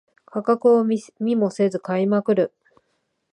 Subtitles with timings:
[0.25, 2.51] 価格を見もせず買いまくる